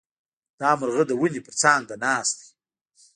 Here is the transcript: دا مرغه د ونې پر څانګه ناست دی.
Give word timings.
دا 0.59 0.69
مرغه 0.79 1.03
د 1.07 1.11
ونې 1.19 1.41
پر 1.45 1.53
څانګه 1.61 1.95
ناست 2.05 2.33
دی. 2.39 2.47